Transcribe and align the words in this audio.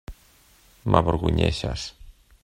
M'avergonyeixes. 0.95 1.85